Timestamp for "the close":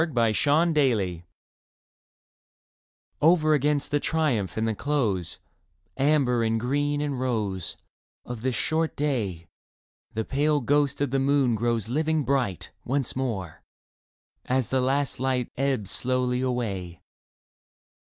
4.67-5.39